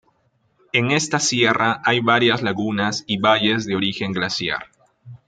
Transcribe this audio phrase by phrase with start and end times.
[0.73, 4.71] En esta sierra hay varias lagunas y valles de origen glaciar.